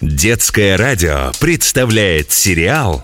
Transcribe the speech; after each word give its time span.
Детское 0.00 0.78
радио 0.78 1.30
представляет 1.42 2.30
сериал 2.30 3.02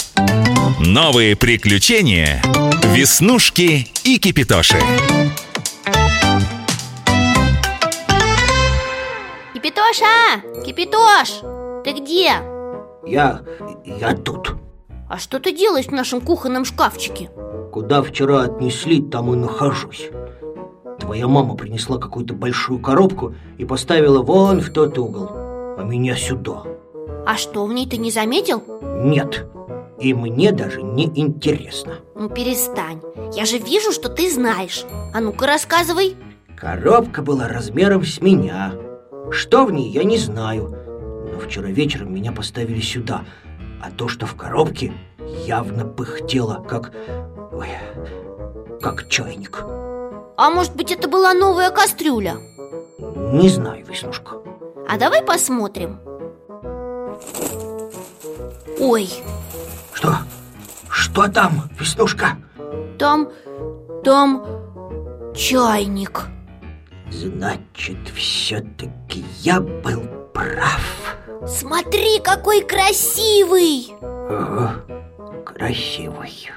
«Новые 0.81 1.37
приключения. 1.37 2.41
Веснушки 2.85 3.87
и 4.03 4.17
Кипитоши». 4.17 4.79
Кипитоша! 9.53 10.41
Кипитош! 10.65 11.43
Ты 11.85 11.93
где? 12.01 12.33
Я... 13.05 13.43
я 13.85 14.15
тут 14.15 14.57
А 15.11 15.19
что 15.19 15.39
ты 15.39 15.55
делаешь 15.55 15.89
в 15.89 15.93
нашем 15.93 16.23
кухонном 16.23 16.65
шкафчике? 16.65 17.29
Куда 17.75 18.03
вчера 18.03 18.45
отнесли, 18.45 19.03
там 19.03 19.35
и 19.35 19.37
нахожусь 19.37 20.09
Твоя 20.99 21.29
мама 21.29 21.57
принесла 21.57 21.99
какую-то 21.99 22.33
большую 22.33 22.81
коробку 22.81 23.35
и 23.59 23.67
поставила 23.67 24.23
вон 24.23 24.63
в 24.63 24.71
тот 24.71 24.97
угол 24.97 25.29
А 25.77 25.83
меня 25.83 26.17
сюда 26.17 26.63
А 27.27 27.37
что 27.37 27.67
в 27.67 27.73
ней 27.73 27.89
ты 27.89 27.97
не 27.97 28.13
заметил? 28.13 28.63
Нет, 29.03 29.47
и 29.99 30.15
мне 30.15 30.53
даже 30.53 30.81
не 30.81 31.07
интересно. 31.07 31.97
Ну 32.15 32.29
перестань. 32.29 33.03
Я 33.35 33.45
же 33.45 33.59
вижу, 33.59 33.91
что 33.91 34.09
ты 34.09 34.31
знаешь. 34.31 34.85
А 35.13 35.21
ну-ка 35.21 35.49
рассказывай. 35.49 36.17
Коробка 36.57 37.23
была 37.23 37.49
размером 37.49 38.05
с 38.05 38.21
меня. 38.21 38.75
Что 39.33 39.65
в 39.65 39.73
ней, 39.73 39.91
я 39.91 40.05
не 40.05 40.19
знаю. 40.19 40.69
Но 41.33 41.41
вчера 41.41 41.67
вечером 41.69 42.15
меня 42.15 42.31
поставили 42.31 42.81
сюда. 42.81 43.25
А 43.83 43.91
то, 43.91 44.07
что 44.07 44.25
в 44.25 44.37
коробке, 44.37 44.93
явно 45.45 45.85
пыхтело, 45.85 46.65
как... 46.69 46.93
Ой, 47.53 47.69
как 48.81 49.09
чайник. 49.09 49.65
А 50.37 50.51
может 50.51 50.77
быть 50.77 50.93
это 50.93 51.09
была 51.09 51.35
новая 51.35 51.71
кастрюля? 51.71 52.37
Не 53.33 53.49
знаю, 53.49 53.85
Веснушка. 53.85 54.37
А 54.89 54.97
давай 54.97 55.23
посмотрим 55.23 55.99
Ой, 58.79 59.09
Что? 59.93 60.17
Что 60.89 61.29
там, 61.29 61.71
Веснушка? 61.79 62.37
там... 62.99 63.31
там... 64.05 64.45
чайник 65.35 66.27
Значит, 67.11 67.99
все-таки 68.15 69.25
я 69.41 69.61
был 69.61 70.03
прав 70.35 71.17
Смотри, 71.47 72.19
какой 72.21 72.63
красивый! 72.63 73.95
Ага, 74.01 74.85
красивый 75.45 76.51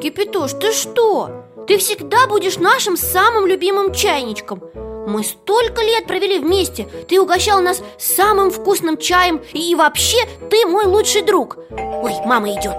Кипятош, 0.00 0.52
ты 0.52 0.72
что? 0.72 1.44
Ты 1.66 1.78
всегда 1.78 2.26
будешь 2.26 2.58
нашим 2.58 2.96
самым 2.96 3.46
любимым 3.46 3.92
чайничком 3.92 4.62
Мы 5.06 5.22
столько 5.22 5.82
лет 5.82 6.06
провели 6.06 6.38
вместе. 6.40 6.88
Ты 7.08 7.20
угощал 7.20 7.62
нас 7.62 7.82
самым 7.96 8.50
вкусным 8.50 8.96
чаем. 8.96 9.40
И 9.52 9.74
вообще, 9.76 10.18
ты 10.50 10.66
мой 10.66 10.84
лучший 10.84 11.22
друг. 11.22 11.58
Ой, 11.70 12.12
мама 12.24 12.50
идет. 12.52 12.76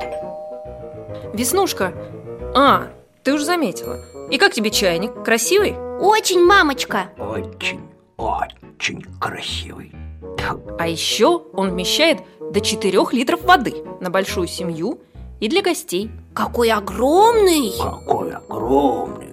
Веснушка 1.33 1.93
А, 2.53 2.89
ты 3.23 3.33
уже 3.33 3.45
заметила. 3.45 3.97
И 4.29 4.37
как 4.37 4.53
тебе 4.53 4.71
чайник? 4.71 5.23
Красивый? 5.23 5.77
Очень, 5.99 6.43
мамочка. 6.43 7.11
Очень, 7.17 7.81
очень 8.17 9.01
красивый. 9.21 9.91
А 10.77 10.87
еще 10.87 11.43
он 11.53 11.71
вмещает 11.71 12.19
до 12.39 12.61
4 12.61 12.99
литров 13.11 13.43
воды 13.43 13.83
На 13.99 14.09
большую 14.09 14.47
семью 14.47 14.99
и 15.39 15.47
для 15.49 15.61
гостей. 15.61 16.09
Какой 16.33 16.71
огромный! 16.71 17.73
Какой 17.77 18.31
огромный. 18.31 19.27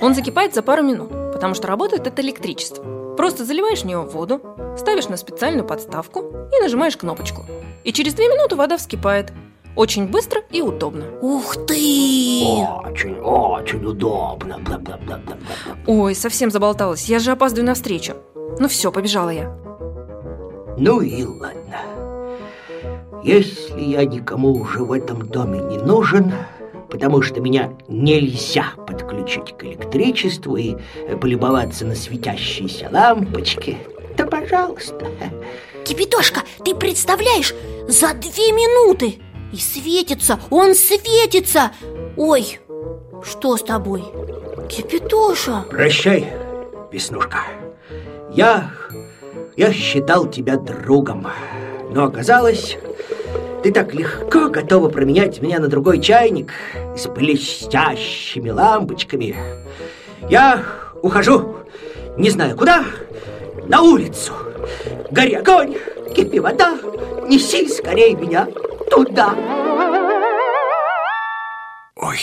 Он 0.00 0.14
закипает 0.14 0.54
за 0.54 0.62
пару 0.62 0.82
минут 0.82 1.10
Потому 1.36 1.52
что 1.52 1.68
работает 1.68 2.06
от 2.06 2.18
электричества 2.18 2.82
Просто 3.14 3.44
заливаешь 3.44 3.82
в 3.82 3.84
него 3.84 4.04
воду 4.04 4.40
Ставишь 4.78 5.10
на 5.10 5.18
специальную 5.18 5.66
подставку 5.66 6.20
И 6.50 6.62
нажимаешь 6.62 6.96
кнопочку. 6.96 7.44
И 7.84 7.92
через 7.92 8.14
2 8.14 8.24
минуты 8.24 8.56
вода 8.56 8.78
вскипает. 8.78 9.34
Очень 9.74 10.08
быстро 10.08 10.40
и 10.50 10.62
удобно. 10.62 11.04
Ух 11.20 11.54
ты! 11.66 12.56
Очень, 12.86 13.18
очень 13.20 13.84
удобно. 13.84 14.58
Бла-бла-бла-бла-бла. 14.60 15.36
Ой, 15.86 16.14
совсем 16.14 16.50
заболталась. 16.50 17.04
Я 17.04 17.18
же 17.18 17.32
опаздываю 17.32 17.66
на 17.66 17.74
встречу. 17.74 18.14
Ну 18.58 18.66
все, 18.68 18.90
побежала 18.90 19.28
я. 19.28 19.54
Ну 20.78 21.02
и 21.02 21.22
ладно. 21.22 21.76
Если 23.22 23.82
я 23.82 24.06
никому 24.06 24.52
уже 24.52 24.82
в 24.82 24.90
этом 24.90 25.26
доме 25.28 25.60
не 25.60 25.76
нужен 25.76 26.32
Потому 26.90 27.22
что 27.22 27.40
меня 27.40 27.72
нельзя 27.88 28.72
подключить 28.86 29.56
к 29.56 29.64
электричеству 29.64 30.56
И 30.56 30.76
полюбоваться 31.20 31.84
на 31.84 31.94
светящиеся 31.94 32.88
лампочки. 32.92 33.78
То 34.16 34.26
пожалуйста. 34.26 35.06
Кипятошка, 35.84 36.40
ты 36.64 36.74
представляешь, 36.74 37.54
за 37.88 38.14
две 38.14 38.52
минуты 38.52 39.18
И 39.52 39.56
светится, 39.56 40.40
он 40.50 40.74
светится. 40.74 41.72
Ой, 42.16 42.58
что 43.22 43.56
с 43.56 43.62
тобой? 43.62 44.04
Кипятоша 44.68 45.64
Прощай, 45.70 46.32
Веснушка. 46.90 47.38
Я... 48.32 48.70
я 49.56 49.72
считал 49.72 50.26
тебя 50.26 50.56
другом 50.56 51.28
Но 51.90 52.04
оказалось, 52.04 52.76
ты 53.66 53.72
так 53.72 53.94
легко 53.94 54.48
готова 54.48 54.88
променять 54.88 55.42
меня 55.42 55.58
на 55.58 55.66
другой 55.66 56.00
чайник 56.00 56.52
С 56.96 57.08
блестящими 57.08 58.50
лампочками. 58.50 59.34
Я 60.30 60.64
ухожу, 61.02 61.56
не 62.16 62.30
знаю 62.30 62.56
куда, 62.56 62.84
на 63.66 63.82
улицу. 63.82 64.34
Гори 65.10 65.34
огонь, 65.34 65.74
кипи 66.14 66.38
вода, 66.38 66.78
неси 67.26 67.66
скорее 67.68 68.14
меня 68.14 68.46
туда. 68.88 69.34
Ой, 71.96 72.20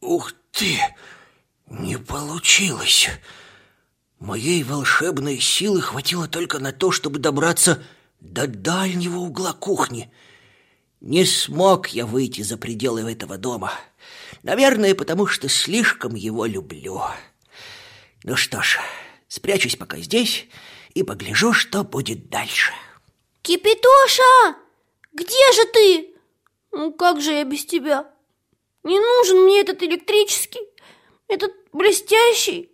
ух 0.00 0.32
ты, 0.50 0.80
не 1.68 1.96
получилось. 1.96 3.08
Моей 4.18 4.64
волшебной 4.64 5.38
силы 5.38 5.80
хватило 5.80 6.26
только 6.26 6.58
на 6.58 6.72
то, 6.72 6.90
чтобы 6.90 7.20
добраться 7.20 7.80
до 8.24 8.46
дальнего 8.46 9.18
угла 9.18 9.52
кухни. 9.52 10.10
Не 11.00 11.24
смог 11.24 11.88
я 11.88 12.06
выйти 12.06 12.40
за 12.40 12.56
пределы 12.56 13.12
этого 13.12 13.36
дома. 13.36 13.72
Наверное, 14.42 14.94
потому 14.94 15.26
что 15.26 15.48
слишком 15.48 16.14
его 16.14 16.46
люблю. 16.46 17.02
Ну 18.24 18.36
что 18.36 18.62
ж, 18.62 18.80
спрячусь 19.28 19.76
пока 19.76 19.98
здесь 19.98 20.48
и 20.94 21.02
погляжу, 21.02 21.52
что 21.52 21.84
будет 21.84 22.30
дальше. 22.30 22.72
Кипятоша! 23.42 24.56
Где 25.12 25.52
же 25.52 25.64
ты? 25.72 26.14
Ну 26.72 26.92
как 26.92 27.20
же 27.20 27.32
я 27.32 27.44
без 27.44 27.66
тебя? 27.66 28.10
Не 28.82 28.98
нужен 28.98 29.44
мне 29.44 29.60
этот 29.60 29.82
электрический, 29.82 30.60
этот 31.28 31.52
блестящий. 31.72 32.72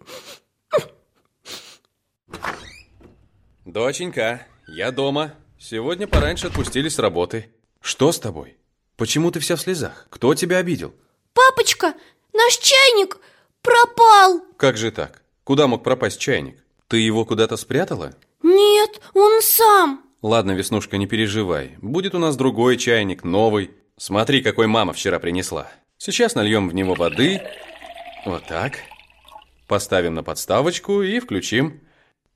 Доченька, 3.65 4.47
я 4.71 4.93
дома. 4.93 5.35
Сегодня 5.59 6.07
пораньше 6.07 6.47
отпустили 6.47 6.89
с 6.89 6.99
работы. 6.99 7.51
Что 7.81 8.13
с 8.13 8.19
тобой? 8.19 8.57
Почему 8.97 9.31
ты 9.31 9.41
вся 9.41 9.57
в 9.57 9.61
слезах? 9.61 10.07
Кто 10.11 10.35
тебя 10.35 10.59
обидел? 10.59 10.95
Папочка, 11.35 11.95
наш 12.33 12.57
чайник 12.57 13.19
пропал. 13.63 14.43
Как 14.57 14.77
же 14.77 14.91
так? 14.91 15.23
Куда 15.45 15.67
мог 15.67 15.83
пропасть 15.83 16.21
чайник? 16.21 16.63
Ты 16.89 16.99
его 16.99 17.25
куда-то 17.25 17.57
спрятала? 17.57 18.15
Нет, 18.43 19.01
он 19.15 19.43
сам. 19.43 20.05
Ладно, 20.23 20.53
Веснушка, 20.53 20.99
не 20.99 21.07
переживай. 21.07 21.77
Будет 21.83 22.15
у 22.15 22.19
нас 22.19 22.37
другой 22.37 22.77
чайник, 22.77 23.25
новый. 23.25 23.71
Смотри, 23.97 24.43
какой 24.43 24.67
мама 24.67 24.93
вчера 24.93 25.19
принесла. 25.19 25.71
Сейчас 25.99 26.35
нальем 26.35 26.69
в 26.69 26.75
него 26.75 26.95
воды. 26.95 27.43
Вот 28.25 28.47
так. 28.47 28.79
Поставим 29.67 30.15
на 30.15 30.23
подставочку 30.23 31.03
и 31.03 31.21
включим. 31.21 31.81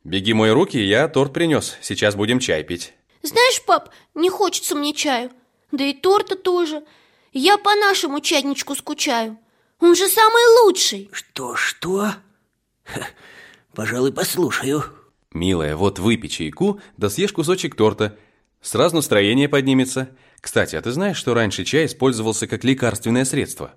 Беги 0.05 0.35
мой 0.35 0.53
руки, 0.53 0.77
я 0.77 1.09
торт 1.09 1.33
принес. 1.33 1.77
Сейчас 1.81 2.15
будем 2.15 2.39
чай 2.39 2.63
пить. 2.63 2.93
Знаешь, 3.23 3.62
пап, 3.65 3.89
не 4.15 4.29
хочется 4.29 4.75
мне 4.75 4.93
чаю. 4.93 5.31
Да 5.73 5.83
и 5.85 5.95
торта 5.95 6.37
тоже. 6.37 6.85
Я 7.33 7.56
по 7.56 7.75
нашему 7.75 8.21
чайничку 8.21 8.75
скучаю. 8.75 9.39
Он 9.81 9.97
же 9.97 10.06
самый 10.09 10.62
лучший. 10.62 11.09
Что-что? 11.12 12.12
Ха, 12.85 13.06
Пожалуй, 13.75 14.12
послушаю. 14.12 14.85
Милая, 15.33 15.75
вот 15.75 15.99
выпей 15.99 16.29
чайку, 16.29 16.81
да 16.97 17.11
съешь 17.11 17.33
кусочек 17.33 17.75
торта. 17.75 18.17
Сразу 18.61 18.97
настроение 18.97 19.49
поднимется. 19.49 20.11
Кстати, 20.41 20.77
а 20.77 20.83
ты 20.83 20.93
знаешь, 20.93 21.17
что 21.17 21.35
раньше 21.35 21.65
чай 21.65 21.87
использовался 21.87 22.47
как 22.47 22.62
лекарственное 22.62 23.25
средство? 23.25 23.75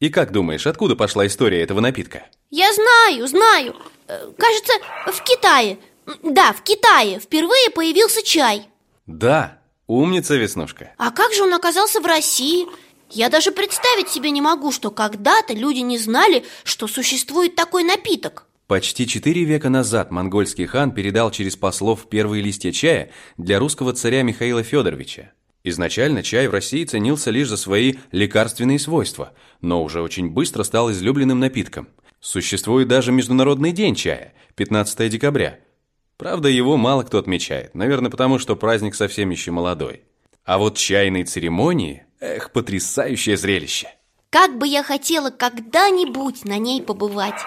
И 0.00 0.08
как 0.08 0.32
думаешь, 0.32 0.66
откуда 0.66 0.96
пошла 0.96 1.26
история 1.26 1.62
этого 1.62 1.80
напитка? 1.80 2.24
Я 2.50 2.72
знаю, 2.72 3.26
знаю. 3.28 3.76
Э, 4.08 4.30
Кажется, 4.36 4.72
в 5.06 5.22
Китае. 5.22 5.78
Да, 6.22 6.52
в 6.54 6.62
Китае 6.62 7.20
впервые 7.20 7.70
появился 7.70 8.22
чай. 8.22 8.66
Да, 9.06 9.58
умница, 9.86 10.36
Веснушка. 10.36 10.92
А 10.96 11.10
как 11.10 11.34
же 11.34 11.42
он 11.42 11.52
оказался 11.52 12.00
в 12.00 12.06
России? 12.06 12.66
Я 13.10 13.28
даже 13.28 13.52
представить 13.52 14.08
себе 14.08 14.30
не 14.30 14.40
могу, 14.40 14.72
что 14.72 14.90
когда-то 14.90 15.52
люди 15.52 15.80
не 15.80 15.98
знали, 15.98 16.44
что 16.64 16.88
существует 16.88 17.54
такой 17.54 17.84
напиток. 17.84 18.46
Почти 18.68 19.06
четыре 19.06 19.44
века 19.44 19.68
назад 19.68 20.10
монгольский 20.12 20.64
хан 20.64 20.92
передал 20.92 21.30
через 21.30 21.56
послов 21.56 22.08
первые 22.08 22.42
листья 22.42 22.70
чая 22.72 23.10
для 23.36 23.58
русского 23.58 23.92
царя 23.92 24.22
Михаила 24.22 24.62
Федоровича. 24.62 25.32
Изначально 25.62 26.22
чай 26.22 26.48
в 26.48 26.52
России 26.52 26.84
ценился 26.84 27.30
лишь 27.30 27.48
за 27.48 27.56
свои 27.56 27.94
лекарственные 28.12 28.78
свойства, 28.78 29.32
но 29.60 29.82
уже 29.82 30.00
очень 30.00 30.30
быстро 30.30 30.62
стал 30.62 30.90
излюбленным 30.90 31.38
напитком. 31.38 31.88
Существует 32.20 32.88
даже 32.88 33.12
Международный 33.12 33.72
день 33.72 33.94
чая, 33.94 34.32
15 34.56 35.10
декабря. 35.10 35.60
Правда, 36.16 36.48
его 36.48 36.76
мало 36.76 37.02
кто 37.02 37.18
отмечает, 37.18 37.74
наверное, 37.74 38.10
потому 38.10 38.38
что 38.38 38.56
праздник 38.56 38.94
совсем 38.94 39.30
еще 39.30 39.50
молодой. 39.50 40.02
А 40.44 40.58
вот 40.58 40.76
чайные 40.76 41.24
церемонии, 41.24 42.04
эх, 42.20 42.52
потрясающее 42.52 43.36
зрелище. 43.36 43.88
Как 44.30 44.58
бы 44.58 44.66
я 44.66 44.82
хотела 44.82 45.30
когда-нибудь 45.30 46.44
на 46.44 46.58
ней 46.58 46.82
побывать 46.82 47.40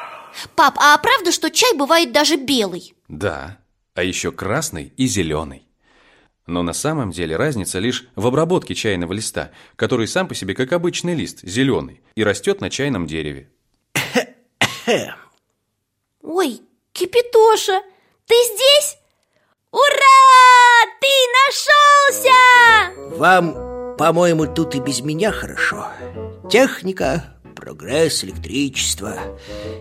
Пап, 0.55 0.77
а 0.79 0.97
правда, 0.97 1.31
что 1.31 1.49
чай 1.49 1.73
бывает 1.75 2.11
даже 2.11 2.35
белый? 2.37 2.93
Да, 3.07 3.59
а 3.93 4.03
еще 4.03 4.31
красный 4.31 4.93
и 4.97 5.05
зеленый. 5.07 5.62
Но 6.45 6.61
на 6.61 6.73
самом 6.73 7.11
деле 7.11 7.37
разница 7.37 7.79
лишь 7.79 8.07
в 8.15 8.27
обработке 8.27 8.75
чайного 8.75 9.13
листа, 9.13 9.51
который 9.75 10.07
сам 10.07 10.27
по 10.27 10.35
себе 10.35 10.53
как 10.55 10.73
обычный 10.73 11.15
лист, 11.15 11.39
зеленый, 11.43 12.01
и 12.15 12.23
растет 12.23 12.59
на 12.59 12.69
чайном 12.69 13.07
дереве. 13.07 13.49
Ой, 16.21 16.61
Кипитоша, 16.91 17.81
ты 18.27 18.35
здесь? 18.35 18.97
Ура! 19.71 19.83
Ты 20.99 21.07
нашелся! 21.47 23.17
Вам, 23.17 23.95
по-моему, 23.97 24.47
тут 24.47 24.75
и 24.75 24.79
без 24.79 25.01
меня 25.01 25.31
хорошо. 25.31 25.87
Техника, 26.49 27.37
прогресс, 27.55 28.23
электричество. 28.23 29.17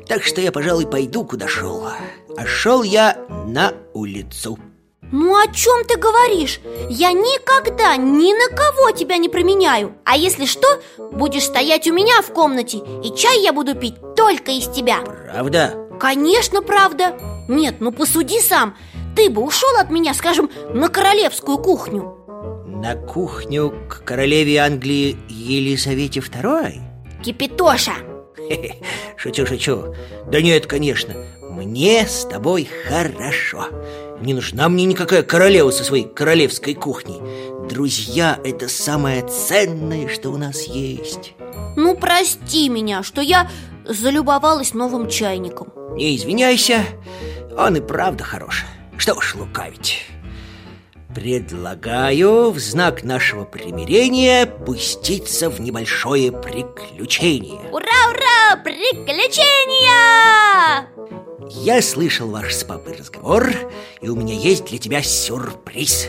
Так 0.06 0.22
что 0.22 0.40
я, 0.40 0.52
пожалуй, 0.52 0.86
пойду, 0.86 1.24
куда 1.24 1.48
шел. 1.48 1.88
А 2.36 2.46
шел 2.46 2.82
я 2.82 3.16
на 3.46 3.74
улицу. 3.92 4.58
Ну 5.12 5.36
о 5.36 5.46
чем 5.52 5.84
ты 5.84 5.98
говоришь? 5.98 6.60
Я 6.88 7.12
никогда 7.12 7.96
ни 7.98 8.32
на 8.32 8.56
кого 8.56 8.92
тебя 8.92 9.18
не 9.18 9.28
променяю. 9.28 9.94
А 10.04 10.16
если 10.16 10.46
что, 10.46 10.66
будешь 11.12 11.44
стоять 11.44 11.86
у 11.86 11.92
меня 11.92 12.22
в 12.22 12.32
комнате 12.32 12.78
И 13.04 13.14
чай 13.14 13.42
я 13.42 13.52
буду 13.52 13.74
пить 13.74 13.94
только 14.16 14.52
из 14.52 14.66
тебя. 14.68 15.00
Правда? 15.00 15.74
Конечно, 16.00 16.62
правда. 16.62 17.18
Нет, 17.46 17.76
ну 17.80 17.92
посуди 17.92 18.40
сам. 18.40 18.74
Ты 19.14 19.28
бы 19.28 19.42
ушел 19.42 19.76
от 19.78 19.90
меня, 19.90 20.14
скажем, 20.14 20.50
на 20.72 20.88
королевскую 20.88 21.58
кухню. 21.58 22.16
На 22.66 22.96
кухню 22.96 23.70
к 23.90 24.04
королеве 24.04 24.60
Англии 24.60 25.18
Елизавете 25.28 26.20
II? 26.20 26.80
Кипитоша 27.22 27.92
Шучу, 29.16 29.46
шучу. 29.46 29.94
Да 30.26 30.40
нет, 30.40 30.66
конечно. 30.66 31.14
Мне 31.42 32.06
с 32.06 32.24
тобой 32.24 32.66
хорошо 32.88 33.66
Не 34.20 34.34
нужна 34.34 34.68
мне 34.68 34.84
никакая 34.84 35.22
королева 35.22 35.70
со 35.70 35.84
своей 35.84 36.04
королевской 36.04 36.74
кухней. 36.74 37.20
Друзья– 37.68 38.38
это 38.44 38.68
самое 38.68 39.26
ценное, 39.26 40.08
что 40.08 40.30
у 40.30 40.36
нас 40.36 40.62
есть. 40.62 41.34
Ну, 41.76 41.96
прости 41.96 42.68
меня, 42.68 43.02
что 43.02 43.20
я 43.20 43.50
залюбовалась 43.84 44.74
новым 44.74 45.08
чайником. 45.08 45.72
Не 45.96 46.16
извиняйся, 46.16 46.84
он 47.56 47.76
и 47.76 47.80
правда 47.80 48.24
хорош. 48.24 48.64
Что 48.96 49.14
уж 49.14 49.34
лукавить. 49.34 50.04
Предлагаю 51.14 52.50
в 52.50 52.58
знак 52.58 53.04
нашего 53.04 53.44
примирения 53.44 54.46
пуститься 54.46 55.50
в 55.50 55.60
небольшое 55.60 56.32
приключение. 56.32 57.60
Ура, 57.70 58.10
ура, 58.10 58.56
приключения! 58.62 60.88
Я 61.50 61.82
слышал 61.82 62.30
ваш 62.30 62.54
с 62.54 62.64
папой 62.64 62.96
разговор, 62.96 63.52
и 64.02 64.08
у 64.08 64.16
меня 64.16 64.34
есть 64.34 64.64
для 64.64 64.78
тебя 64.78 65.02
сюрприз. 65.02 66.08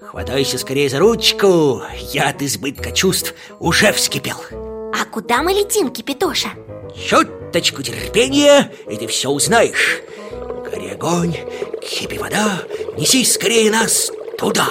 Хватайся 0.00 0.58
скорее 0.58 0.88
за 0.88 1.00
ручку, 1.00 1.82
я 2.12 2.28
от 2.28 2.40
избытка 2.40 2.92
чувств 2.92 3.34
уже 3.58 3.92
вскипел. 3.92 4.36
А 4.52 5.04
куда 5.10 5.42
мы 5.42 5.52
летим, 5.52 5.90
Кипитоша? 5.90 6.50
Чуточку 6.94 7.82
терпения, 7.82 8.72
и 8.88 8.96
ты 8.96 9.06
все 9.08 9.30
узнаешь. 9.30 10.00
Гори 10.70 10.90
огонь, 10.90 11.36
кипи 11.82 12.18
вода, 12.18 12.62
неси 12.96 13.24
скорее 13.24 13.70
нас 13.70 14.12
туда. 14.38 14.68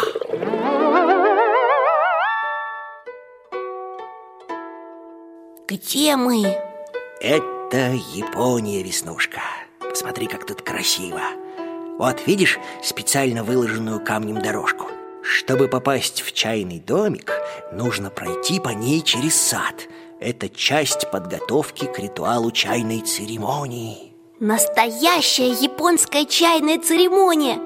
Где 5.68 6.16
мы? 6.16 6.58
Это 7.20 7.94
Япония, 8.14 8.84
Веснушка. 8.84 9.42
Посмотри, 9.80 10.28
как 10.28 10.46
тут 10.46 10.62
красиво 10.62 11.22
Вот, 12.02 12.26
видишь 12.26 12.58
специально 12.82 13.44
выложенную 13.44 14.04
камнем 14.04 14.42
дорожку. 14.42 14.88
Чтобы 15.22 15.68
попасть 15.68 16.24
в 16.24 16.34
чайный 16.34 16.80
домик, 16.80 17.32
нужно 17.72 18.10
пройти 18.10 18.60
по 18.60 18.70
ней 18.70 19.02
через 19.02 19.40
сад. 19.40 19.88
Это 20.20 20.50
часть 20.50 21.12
подготовки 21.12 21.86
к 21.86 22.00
ритуалу 22.00 22.50
чайной 22.50 23.02
церемонии. 23.02 24.14
Настоящая 24.40 25.52
японская 25.52 26.26
чайная 26.26 26.80
церемония! 26.80 27.60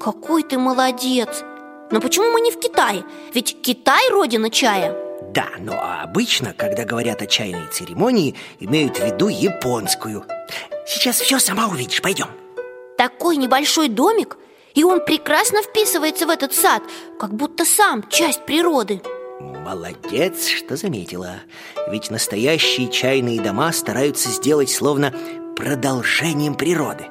Какой 0.00 0.44
ты 0.44 0.56
молодец! 0.56 1.44
Но 1.90 2.00
почему 2.00 2.32
мы 2.32 2.40
не 2.40 2.52
в 2.52 2.58
Китае? 2.58 3.04
Ведь 3.34 3.60
Китай 3.60 4.08
родина 4.08 4.48
чая. 4.48 4.96
Да, 5.34 5.48
но 5.58 5.74
обычно, 6.02 6.54
когда 6.54 6.86
говорят 6.86 7.20
о 7.20 7.26
чайной 7.26 7.68
церемонии, 7.70 8.34
имеют 8.60 8.96
в 8.96 9.04
виду 9.04 9.28
японскую. 9.28 10.24
Сейчас 10.86 11.20
все 11.20 11.38
сама 11.38 11.66
увидишь, 11.66 12.00
пойдем 12.00 12.28
Такой 12.96 13.36
небольшой 13.36 13.88
домик 13.88 14.36
И 14.74 14.84
он 14.84 15.04
прекрасно 15.04 15.62
вписывается 15.62 16.26
в 16.26 16.30
этот 16.30 16.54
сад 16.54 16.82
Как 17.18 17.34
будто 17.34 17.64
сам 17.64 18.08
часть 18.08 18.44
природы. 18.46 19.00
Молодец, 19.40 20.46
что 20.46 20.76
заметила. 20.76 21.36
Ведь 21.90 22.10
настоящие 22.10 22.88
чайные 22.88 23.40
дома 23.40 23.72
стараются 23.72 24.28
сделать 24.28 24.70
словно 24.70 25.14
продолжением 25.56 26.54
природы. 26.54 27.06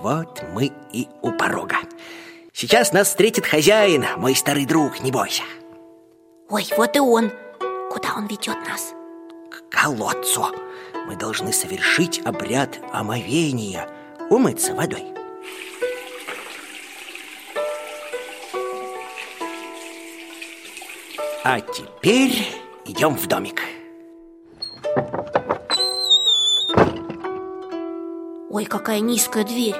Вот 0.00 0.42
мы 0.52 0.72
и 0.92 1.08
у 1.22 1.32
порога. 1.32 1.76
Сейчас 2.52 2.92
нас 2.92 3.08
встретит 3.08 3.46
хозяин, 3.46 4.04
мой 4.16 4.34
старый 4.34 4.66
друг, 4.66 5.00
не 5.00 5.12
бойся. 5.12 5.42
Ой, 6.48 6.66
вот 6.76 6.96
и 6.96 7.00
он. 7.00 7.30
Куда 7.90 8.14
он 8.16 8.26
ведет 8.26 8.56
нас? 8.68 8.94
К 9.50 9.70
колодцу. 9.70 10.46
Мы 11.06 11.16
должны 11.16 11.52
совершить 11.52 12.20
обряд 12.24 12.78
омовения 12.92 13.88
Умыться 14.30 14.74
водой. 14.74 15.04
А 21.44 21.60
теперь 21.60 22.46
идем 22.84 23.14
в 23.14 23.26
домик. 23.26 23.62
Ой, 28.50 28.64
какая 28.66 29.00
низкая 29.00 29.44
дверь. 29.44 29.76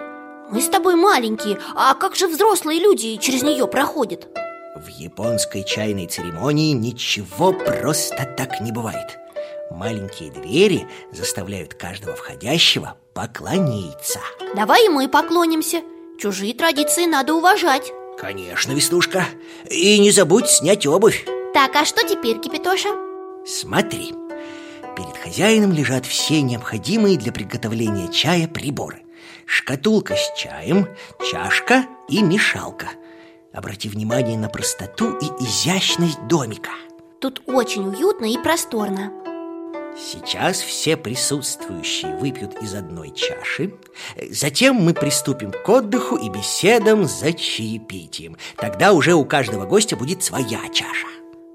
Мы 0.51 0.63
с 0.63 0.69
тобой 0.69 0.95
маленькие 0.95 1.59
А 1.75 1.93
как 1.93 2.17
же 2.17 2.27
взрослые 2.27 2.81
люди 2.81 3.17
через 3.17 3.43
нее 3.43 3.67
проходят? 3.67 4.29
В 4.77 4.89
японской 4.89 5.63
чайной 5.63 6.07
церемонии 6.07 6.73
ничего 6.73 7.53
просто 7.53 8.25
так 8.37 8.63
не 8.63 8.73
бывает 8.73 9.19
Маленькие 9.71 10.31
двери 10.31 10.87
заставляют 11.13 11.75
каждого 11.75 12.17
входящего 12.17 12.97
поклониться. 13.15 14.21
Давай 14.55 14.87
и 14.87 14.89
мы 14.89 15.09
поклонимся. 15.09 15.83
Чужие 16.19 16.55
традиции 16.55 17.05
надо 17.05 17.35
уважать. 17.35 17.93
Конечно, 18.19 18.73
Веснушка. 18.73 19.27
И 19.71 19.99
не 19.99 20.11
забудь 20.11 20.49
снять 20.49 20.87
обувь. 20.87 21.25
Так, 21.55 21.77
а 21.77 21.85
что 21.85 22.07
теперь, 22.07 22.39
Кипитоша? 22.41 22.89
Смотри. 23.47 24.15
Перед 24.97 25.17
хозяином 25.17 25.73
лежат 25.73 26.07
все 26.07 26.43
необходимые 26.43 27.17
для 27.17 27.31
приготовления 27.31 28.09
чая 28.11 28.49
приборы. 28.49 29.03
Шкатулка 29.47 30.17
с 30.17 30.33
чаем, 30.37 30.89
чашка 31.31 31.87
и 32.09 32.23
мешалка. 32.23 32.89
Обрати 33.53 33.89
внимание 33.89 34.37
на 34.37 34.49
простоту 34.49 35.17
и 35.19 35.27
изящность 35.45 36.27
домика. 36.27 36.71
Тут 37.21 37.43
очень 37.47 37.87
уютно 37.89 38.27
и 38.27 38.39
просторно 38.39 39.13
Сейчас 40.01 40.61
все 40.61 40.97
присутствующие 40.97 42.15
выпьют 42.17 42.63
из 42.63 42.73
одной 42.75 43.11
чаши. 43.11 43.75
Затем 44.31 44.77
мы 44.77 44.95
приступим 44.95 45.51
к 45.51 45.69
отдыху 45.69 46.17
и 46.17 46.29
беседам 46.29 47.05
за 47.05 47.33
чаепитием. 47.33 48.37
Тогда 48.57 48.93
уже 48.93 49.15
у 49.15 49.25
каждого 49.25 49.67
гостя 49.67 49.97
будет 49.97 50.23
своя 50.23 50.61
чаша. 50.73 51.09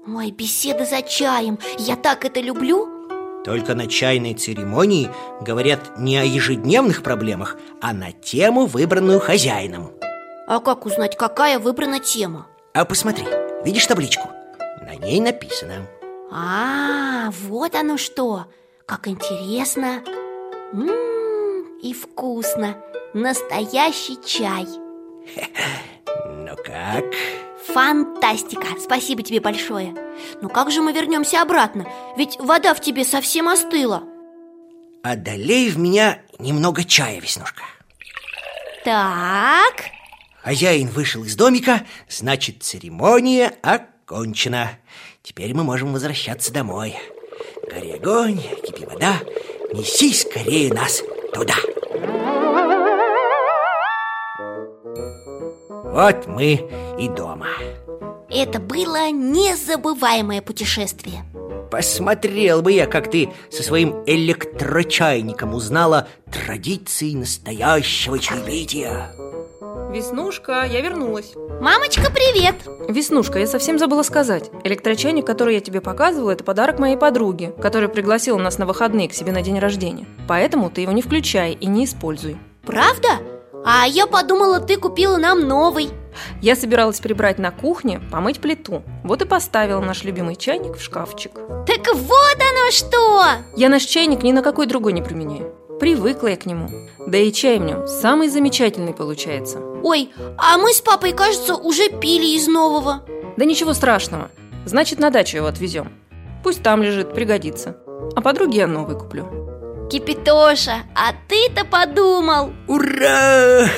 Ой, 0.06 0.30
беседы 0.30 0.84
за 0.84 1.00
чаем, 1.00 1.58
я 1.78 1.96
так 1.96 2.26
это 2.26 2.40
люблю. 2.40 2.86
Только 3.46 3.74
на 3.74 3.86
чайной 3.86 4.34
церемонии 4.34 5.10
говорят 5.40 5.98
не 5.98 6.18
о 6.18 6.24
ежедневных 6.24 7.02
проблемах, 7.02 7.56
а 7.80 7.94
на 7.94 8.12
тему, 8.12 8.66
выбранную 8.66 9.20
хозяином. 9.20 9.92
А 10.46 10.60
как 10.60 10.84
узнать, 10.84 11.16
какая 11.16 11.58
выбрана 11.58 11.98
тема? 11.98 12.46
А 12.74 12.84
посмотри, 12.84 13.26
видишь 13.64 13.86
табличку? 13.86 14.28
На 14.82 14.96
ней 14.96 15.20
написано 15.20 15.86
А, 16.30 17.30
вот 17.42 17.74
оно 17.74 17.96
что! 17.96 18.46
Как 18.86 19.08
интересно! 19.08 20.02
М-м, 20.72 21.78
и 21.78 21.92
вкусно 21.92 22.76
Настоящий 23.12 24.18
чай 24.24 24.66
Ну 26.26 26.56
как? 26.64 27.04
Фантастика! 27.66 28.66
Спасибо 28.80 29.22
тебе 29.22 29.40
большое 29.40 29.94
Ну 30.42 30.48
как 30.48 30.70
же 30.70 30.82
мы 30.82 30.92
вернемся 30.92 31.42
обратно? 31.42 31.86
Ведь 32.16 32.38
вода 32.38 32.74
в 32.74 32.80
тебе 32.80 33.04
совсем 33.04 33.48
остыла 33.48 34.02
Одолей 35.02 35.70
в 35.70 35.78
меня 35.78 36.22
немного 36.38 36.84
чая, 36.84 37.20
Веснушка 37.20 37.62
Так, 38.84 39.84
Хозяин 40.42 40.88
вышел 40.88 41.24
из 41.24 41.36
домика, 41.36 41.86
значит, 42.08 42.62
церемония 42.62 43.54
окончена 43.62 43.93
Теперь 45.22 45.54
мы 45.54 45.64
можем 45.64 45.92
возвращаться 45.92 46.52
домой. 46.52 46.96
Гори 47.70 47.92
огонь, 47.92 48.40
кипи 48.64 48.84
вода 48.84 49.18
Неси 49.74 50.12
скорее 50.12 50.72
нас 50.72 51.02
туда. 51.32 51.54
Вот 55.84 56.26
мы 56.28 56.70
и 56.98 57.08
дома. 57.08 57.48
Это 58.30 58.60
было 58.60 59.10
незабываемое 59.10 60.42
путешествие. 60.42 61.24
Посмотрел 61.72 62.62
бы 62.62 62.70
я, 62.70 62.86
как 62.86 63.10
ты 63.10 63.30
со 63.50 63.64
своим 63.64 64.04
электрочайником 64.06 65.54
узнала 65.54 66.06
традиции 66.30 67.14
настоящего 67.14 68.20
чаепития 68.20 69.10
Веснушка, 69.94 70.64
я 70.64 70.80
вернулась. 70.80 71.34
Мамочка, 71.60 72.10
привет! 72.10 72.56
Веснушка, 72.88 73.38
я 73.38 73.46
совсем 73.46 73.78
забыла 73.78 74.02
сказать. 74.02 74.50
Электрочайник, 74.64 75.24
который 75.24 75.54
я 75.54 75.60
тебе 75.60 75.80
показывала, 75.80 76.32
это 76.32 76.42
подарок 76.42 76.80
моей 76.80 76.96
подруге 76.96 77.52
Которая 77.62 77.88
пригласила 77.88 78.36
нас 78.36 78.58
на 78.58 78.66
выходные 78.66 79.08
к 79.08 79.12
себе 79.12 79.30
на 79.30 79.40
день 79.40 79.60
рождения. 79.60 80.08
Поэтому 80.26 80.68
ты 80.68 80.80
его 80.80 80.90
не 80.90 81.00
включай 81.00 81.52
и 81.52 81.66
не 81.66 81.84
используй. 81.84 82.36
Правда? 82.66 83.20
А 83.64 83.86
я 83.86 84.08
подумала, 84.08 84.58
ты 84.58 84.78
купила 84.78 85.16
нам 85.16 85.46
новый. 85.46 85.90
Я 86.42 86.56
собиралась 86.56 86.98
прибрать 86.98 87.38
на 87.38 87.52
кухне, 87.52 88.00
помыть 88.10 88.40
плиту. 88.40 88.82
Вот 89.04 89.22
и 89.22 89.26
поставила 89.26 89.80
наш 89.80 90.02
любимый 90.02 90.34
чайник 90.34 90.76
в 90.76 90.82
шкафчик. 90.82 91.34
Так 91.68 91.94
вот 91.94 92.36
оно 92.36 92.70
что! 92.72 93.26
Я 93.56 93.68
наш 93.68 93.84
чайник 93.84 94.24
ни 94.24 94.32
на 94.32 94.42
какой 94.42 94.66
другой 94.66 94.92
не 94.92 95.02
применяю 95.02 95.54
Привыкла 95.80 96.28
я 96.28 96.36
к 96.36 96.46
нему. 96.46 96.68
Да 97.06 97.18
и 97.18 97.32
чай 97.32 97.58
в 97.58 97.62
нем 97.62 97.86
самый 97.86 98.28
замечательный 98.28 98.94
получается. 98.94 99.58
Ой, 99.82 100.10
а 100.38 100.56
мы 100.58 100.72
с 100.72 100.80
папой, 100.80 101.12
кажется, 101.12 101.54
уже 101.54 101.88
пили 101.90 102.36
из 102.36 102.46
нового. 102.46 103.04
Да 103.36 103.44
ничего 103.44 103.74
страшного. 103.74 104.30
Значит, 104.64 104.98
на 104.98 105.10
дачу 105.10 105.36
его 105.36 105.46
отвезем. 105.46 105.92
Пусть 106.42 106.62
там 106.62 106.82
лежит, 106.82 107.14
пригодится. 107.14 107.76
А 108.14 108.20
подруге 108.20 108.58
я 108.58 108.66
новый 108.66 108.98
куплю. 108.98 109.88
Кипитоша, 109.90 110.84
а 110.94 111.12
ты-то 111.28 111.64
подумал. 111.64 112.52
Ура! 112.68 113.68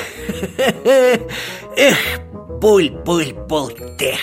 Эх, 1.77 1.97
буль-буль-буль-тех 2.61 4.21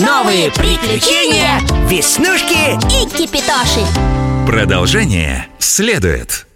Новые 0.00 0.52
приключения 0.52 1.60
Веснушки 1.88 2.74
и 2.76 3.08
Кипитоши 3.16 3.84
Продолжение 4.46 5.48
следует. 5.58 6.47